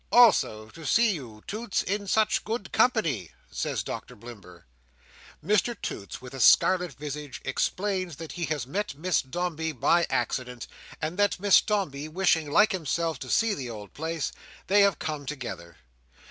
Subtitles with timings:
[0.11, 4.65] "Also to see you, Toots, in such good company," says Doctor Blimber.
[5.45, 10.65] Mr Toots, with a scarlet visage, explains that he has met Miss Dombey by accident,
[10.99, 14.31] and that Miss Dombey wishing, like himself, to see the old place,
[14.65, 15.77] they have come together.